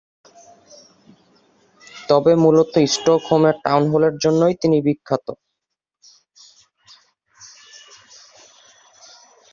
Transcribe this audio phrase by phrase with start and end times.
[2.09, 5.27] তবে মূলত স্টকহোমের টাউন হলের জন্যই তিনি বিখ্যাত।